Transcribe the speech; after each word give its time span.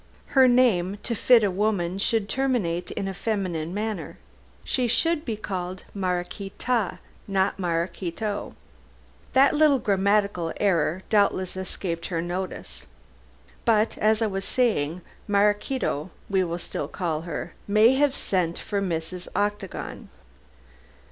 Her 0.33 0.47
name, 0.47 0.97
to 1.03 1.13
fit 1.13 1.43
a 1.43 1.51
woman, 1.51 1.99
should 1.99 2.27
terminate 2.27 2.89
in 2.89 3.07
a 3.07 3.13
feminine 3.13 3.71
manner. 3.71 4.17
She 4.63 4.87
should 4.87 5.23
be 5.25 5.37
called 5.37 5.83
Maraquita, 5.93 6.97
not 7.27 7.59
Maraquito. 7.59 8.55
That 9.33 9.53
little 9.53 9.77
grammatical 9.77 10.53
error 10.57 11.03
doubtless 11.11 11.55
escaped 11.55 12.07
her 12.07 12.19
notice. 12.19 12.87
But 13.63 13.95
as 13.99 14.23
I 14.23 14.25
was 14.25 14.43
saying, 14.43 15.01
Maraquito 15.27 16.09
we 16.31 16.43
will 16.43 16.57
still 16.57 16.87
call 16.87 17.21
her 17.21 17.53
so 17.67 17.71
may 17.71 17.93
have 17.93 18.15
sent 18.15 18.57
for 18.57 18.81
Mrs. 18.81 19.27
Octagon." 19.35 20.09